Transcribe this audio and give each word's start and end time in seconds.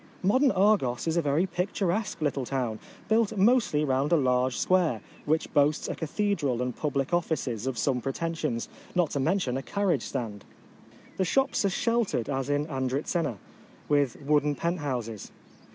Modern 0.23 0.49
Argos 0.49 1.05
is 1.07 1.15
a 1.15 1.21
very 1.21 1.45
picturesque 1.45 2.21
little 2.21 2.43
town, 2.43 2.79
built 3.07 3.37
mostly 3.37 3.85
round 3.85 4.11
a 4.11 4.15
large 4.17 4.57
square, 4.57 4.99
which 5.25 5.53
boasts 5.53 5.87
a 5.87 5.93
cathedral 5.93 6.59
and 6.59 6.75
public 6.75 7.13
offices 7.13 7.67
of 7.67 7.77
some 7.77 8.01
pretensions, 8.01 8.67
not 8.95 9.11
to 9.11 9.19
mention 9.19 9.57
a 9.57 9.61
carriage 9.61 10.01
stand. 10.01 10.43
The 11.17 11.23
shops 11.23 11.65
are 11.65 11.69
shel 11.69 12.03
tered 12.03 12.29
as 12.29 12.49
in 12.49 12.65
Andritzena, 12.65 13.37
with 13.87 14.19
wooden 14.23 14.55
penthouses. 14.55 15.31